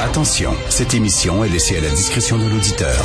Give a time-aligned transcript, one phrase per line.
[0.00, 3.04] Attention, cette émission est laissée à la discrétion de l'auditeur.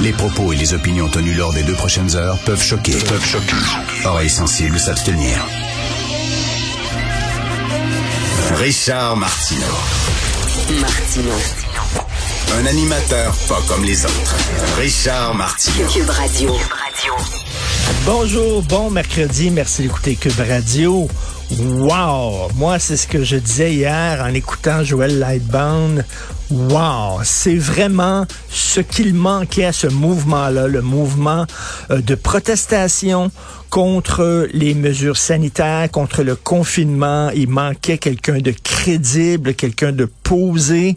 [0.00, 2.92] Les propos et les opinions tenues lors des deux prochaines heures peuvent choquer.
[2.92, 3.56] Peuvent choquer.
[4.04, 5.44] Oreilles sensibles s'abstenir.
[8.56, 9.66] Richard Martineau.
[12.58, 14.36] Un animateur pas comme les autres.
[14.78, 15.86] Richard Martineau.
[15.88, 16.56] Cube Radio.
[18.04, 21.08] Bonjour, bon mercredi, merci d'écouter Cube Radio.
[21.58, 22.48] Wow!
[22.54, 26.04] Moi, c'est ce que je disais hier en écoutant Joël Lightbound.
[26.50, 27.20] Wow!
[27.22, 31.46] C'est vraiment ce qu'il manquait à ce mouvement-là, le mouvement
[31.92, 33.30] euh, de protestation
[33.70, 37.30] contre les mesures sanitaires, contre le confinement.
[37.30, 40.96] Il manquait quelqu'un de crédible, quelqu'un de posé.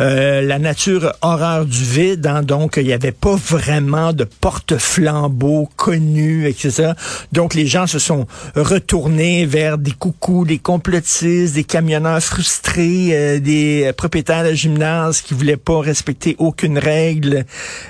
[0.00, 5.68] Euh, la nature horreur du vide, hein, donc il n'y avait pas vraiment de porte-flambeau
[5.74, 6.92] connu, etc.
[7.32, 13.40] Donc les gens se sont retournés vers des coucous, des complotistes, des camionneurs frustrés, euh,
[13.40, 14.83] des propriétaires de gymnase
[15.22, 17.44] qui voulaient pas respecter aucune règle,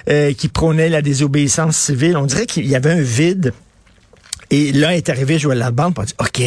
[0.09, 2.17] euh, qui prônaient la désobéissance civile.
[2.17, 3.53] On dirait qu'il y avait un vide.
[4.51, 6.43] Et là est arrivé Joël Labande pour dire, OK,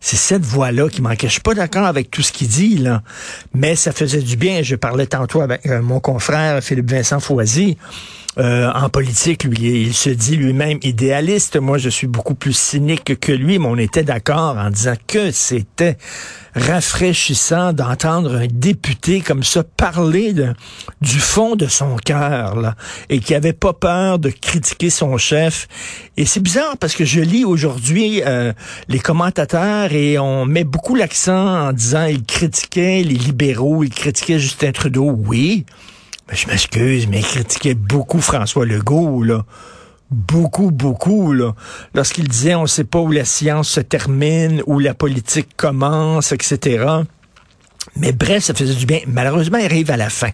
[0.00, 1.26] c'est cette voix-là qui manquait.
[1.26, 3.02] Je suis pas d'accord avec tout ce qu'il dit, là,
[3.54, 4.62] mais ça faisait du bien.
[4.62, 7.76] Je parlais tantôt avec euh, mon confrère Philippe Vincent Foisy.
[8.38, 11.56] Euh, en politique, lui, il se dit lui-même idéaliste.
[11.56, 15.32] Moi, je suis beaucoup plus cynique que lui, mais on était d'accord en disant que
[15.32, 15.96] c'était
[16.54, 20.32] rafraîchissant d'entendre un député comme ça parler
[21.00, 22.74] du fond de son cœur,
[23.08, 25.66] et qui avait pas peur de critiquer son chef.
[26.16, 28.52] Et c'est bizarre parce que je lis aujourd'hui euh,
[28.88, 34.38] les commentateurs et on met beaucoup l'accent en disant il critiquait les libéraux, il critiquait
[34.38, 35.10] Justin Trudeau.
[35.10, 35.64] Oui,
[36.36, 39.44] je m'excuse, mais il critiquait beaucoup François Legault, là.
[40.10, 41.54] Beaucoup, beaucoup, là.
[41.94, 46.84] Lorsqu'il disait on sait pas où la science se termine, où la politique commence, etc.
[47.96, 49.00] Mais bref, ça faisait du bien.
[49.06, 50.30] Malheureusement, il arrive à la fin.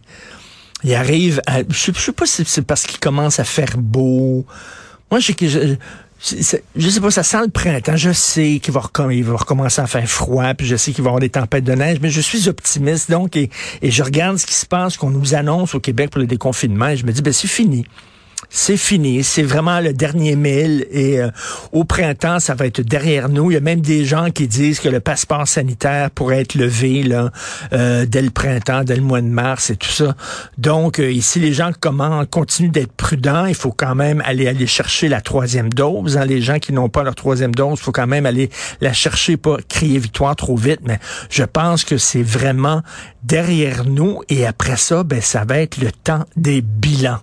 [0.85, 1.61] Il arrive à.
[1.69, 4.47] Je, ne sais pas si c'est parce qu'il commence à faire beau.
[5.11, 5.35] Moi, j'ai
[6.19, 7.97] je, sais pas, ça sent le printemps.
[7.97, 11.11] Je sais qu'il va, va recommencer à faire froid, puis je sais qu'il va y
[11.11, 13.51] avoir des tempêtes de neige, mais je suis optimiste, donc, et,
[13.83, 16.89] et je regarde ce qui se passe, qu'on nous annonce au Québec pour le déconfinement,
[16.89, 17.87] et je me dis, ben c'est fini
[18.51, 19.23] c'est fini.
[19.25, 21.31] C'est vraiment le dernier mille et euh,
[21.73, 23.51] au printemps, ça va être derrière nous.
[23.51, 27.03] Il y a même des gens qui disent que le passeport sanitaire pourrait être levé
[27.03, 27.31] là,
[27.73, 30.15] euh, dès le printemps, dès le mois de mars et tout ça.
[30.59, 33.47] Donc, euh, ici, les gens comment, continuent d'être prudents.
[33.47, 36.17] Il faut quand même aller aller chercher la troisième dose.
[36.17, 36.25] Hein.
[36.25, 39.37] Les gens qui n'ont pas leur troisième dose, il faut quand même aller la chercher,
[39.37, 40.81] pas crier victoire trop vite.
[40.85, 40.99] Mais
[41.31, 42.83] je pense que c'est vraiment
[43.23, 44.23] derrière nous.
[44.29, 47.21] Et après ça, ben, ça va être le temps des bilans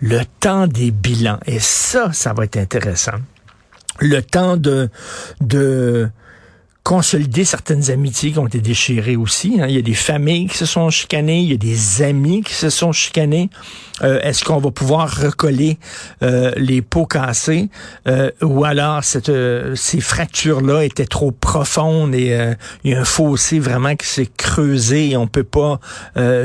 [0.00, 1.38] le temps des bilans.
[1.46, 3.18] Et ça, ça va être intéressant.
[4.00, 4.90] Le temps de,
[5.40, 6.08] de
[6.88, 9.58] consolider certaines amitiés qui ont été déchirées aussi.
[9.60, 9.66] Hein.
[9.68, 12.54] Il y a des familles qui se sont chicanées, il y a des amis qui
[12.54, 13.50] se sont chicanés.
[14.02, 15.76] Euh, est-ce qu'on va pouvoir recoller
[16.22, 17.68] euh, les pots cassés
[18.06, 19.30] euh, ou alors cette,
[19.74, 25.10] ces fractures-là étaient trop profondes et il y a un fossé vraiment qui s'est creusé
[25.10, 25.80] et on peut pas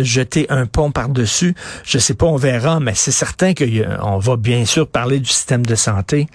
[0.02, 1.56] jeter un pont par-dessus.
[1.86, 5.66] Je sais pas, on verra, mais c'est certain qu'on va bien sûr parler du système
[5.66, 6.28] de santé.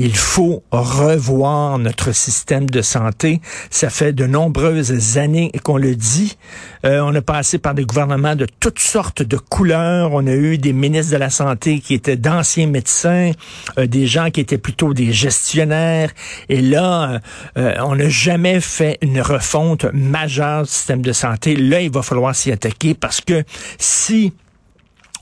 [0.00, 3.40] Il faut revoir notre système de santé.
[3.68, 6.38] Ça fait de nombreuses années qu'on le dit.
[6.84, 10.12] Euh, on a passé par des gouvernements de toutes sortes de couleurs.
[10.12, 13.32] On a eu des ministres de la Santé qui étaient d'anciens médecins,
[13.76, 16.10] euh, des gens qui étaient plutôt des gestionnaires.
[16.48, 17.20] Et là,
[17.56, 21.56] euh, on n'a jamais fait une refonte majeure du système de santé.
[21.56, 23.42] Là, il va falloir s'y attaquer parce que
[23.78, 24.32] si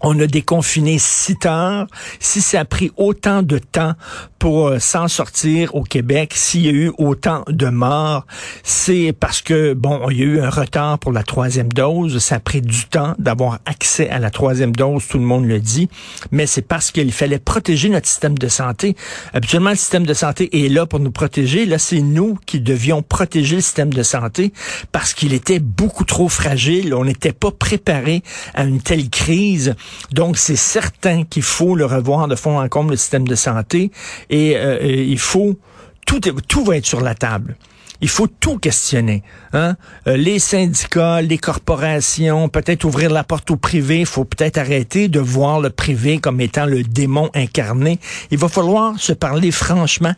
[0.02, 1.86] on a déconfiné si tard,
[2.20, 3.94] si ça a pris autant de temps
[4.38, 8.26] pour euh, s'en sortir au Québec, s'il y a eu autant de morts,
[8.62, 12.36] c'est parce que, bon, il y a eu un retard pour la troisième dose, ça
[12.36, 15.88] a pris du temps d'avoir accès à la troisième dose, tout le monde le dit,
[16.30, 18.96] mais c'est parce qu'il fallait protéger notre système de santé.
[19.32, 23.02] Habituellement, le système de santé est là pour nous protéger, là, c'est nous qui devions
[23.02, 24.52] protéger le système de santé
[24.92, 28.22] parce qu'il était beaucoup trop fragile, on n'était pas préparé
[28.54, 29.74] à une telle crise.
[30.12, 33.90] Donc, c'est certain qu'il faut le revoir de fond en comble, le système de santé,
[34.30, 35.58] et, euh, il faut...
[36.06, 37.56] Tout, tout va être sur la table.
[38.00, 39.22] Il faut tout questionner.
[39.52, 39.76] Hein?
[40.06, 44.00] Euh, les syndicats, les corporations, peut-être ouvrir la porte au privé.
[44.00, 47.98] Il faut peut-être arrêter de voir le privé comme étant le démon incarné.
[48.30, 50.12] Il va falloir se parler franchement.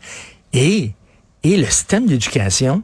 [0.53, 0.91] Et,
[1.43, 2.83] et le système d'éducation,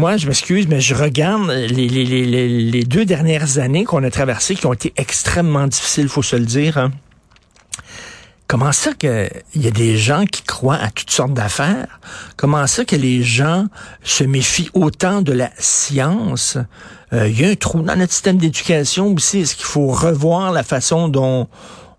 [0.00, 4.72] moi, je m'excuse, mais je regarde les, deux dernières années qu'on a traversées qui ont
[4.72, 6.78] été extrêmement difficiles, faut se le dire.
[6.78, 6.90] Hein.
[8.46, 12.00] Comment ça qu'il y a des gens qui croient à toutes sortes d'affaires?
[12.38, 13.66] Comment ça que les gens
[14.02, 16.56] se méfient autant de la science?
[17.12, 19.40] euh, il y a un trou dans notre système d'éducation aussi.
[19.40, 21.48] Est-ce qu'il faut revoir la façon dont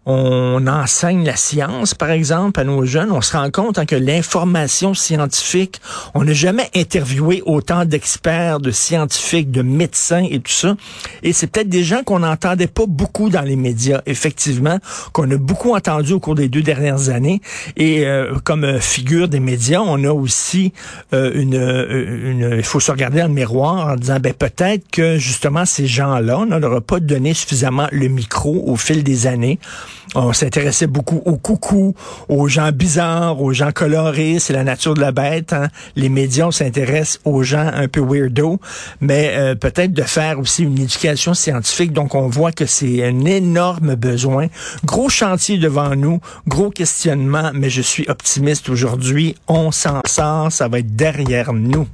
[0.05, 3.95] on enseigne la science, par exemple, à nos jeunes, on se rend compte hein, que
[3.95, 5.79] l'information scientifique,
[6.15, 10.75] on n'a jamais interviewé autant d'experts, de scientifiques, de médecins et tout ça.
[11.21, 14.79] Et c'est peut-être des gens qu'on n'entendait pas beaucoup dans les médias, effectivement,
[15.13, 17.39] qu'on a beaucoup entendu au cours des deux dernières années.
[17.77, 20.73] Et euh, comme euh, figure des médias, on a aussi
[21.13, 25.65] euh, une, une, il faut se regarder dans miroir en disant, ben peut-être que justement
[25.65, 29.59] ces gens-là, on n'aura pas donné suffisamment le micro au fil des années.
[30.13, 31.95] On s'intéressait beaucoup aux coucous,
[32.27, 35.53] aux gens bizarres, aux gens colorés, c'est la nature de la bête.
[35.53, 35.69] Hein.
[35.95, 38.59] Les médias s'intéressent aux gens un peu weirdo,
[38.99, 41.93] mais euh, peut-être de faire aussi une éducation scientifique.
[41.93, 44.47] Donc on voit que c'est un énorme besoin.
[44.83, 49.35] Gros chantier devant nous, gros questionnement, mais je suis optimiste aujourd'hui.
[49.47, 51.87] On s'en sort, ça va être derrière nous.